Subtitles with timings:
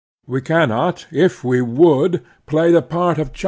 [0.25, 3.39] We cannot, if we would, play the £artjoL Oii?